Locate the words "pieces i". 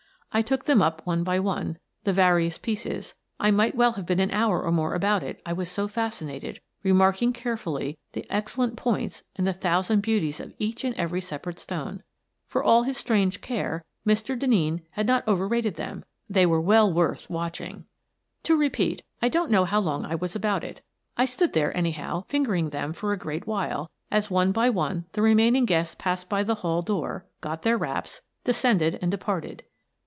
2.57-3.51